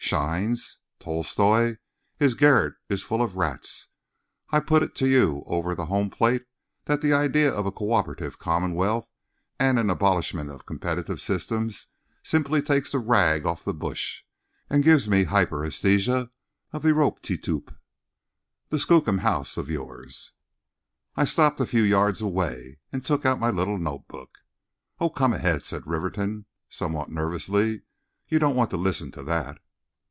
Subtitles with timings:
[0.03, 0.77] —shines!
[0.99, 3.91] Tolstoi?—his garret is full of rats.
[4.49, 6.43] I put it to you over the home plate
[6.83, 9.07] that the idea of a cooperative commonwealth
[9.57, 11.87] and an abolishment of competitive systems
[12.23, 14.23] simply takes the rag off the bush
[14.69, 16.29] and gives me hyperesthesia
[16.73, 17.73] of the roopteetoop!
[18.67, 20.31] The skookum house for yours!"
[21.15, 24.39] I stopped a few yards away and took out my little notebook.
[24.99, 27.83] "Oh, come ahead," said Rivington, somewhat nervously;
[28.27, 29.57] "you don't want to listen to that."